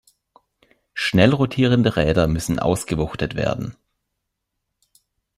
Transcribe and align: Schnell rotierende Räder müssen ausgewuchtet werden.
Schnell 0.95 1.31
rotierende 1.31 1.95
Räder 1.95 2.25
müssen 2.25 2.57
ausgewuchtet 2.57 3.35
werden. 3.35 3.75